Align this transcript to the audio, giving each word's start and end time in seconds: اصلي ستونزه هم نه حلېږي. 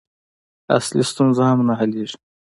اصلي 0.77 1.03
ستونزه 1.11 1.43
هم 1.49 1.59
نه 1.67 1.73
حلېږي. 1.79 2.17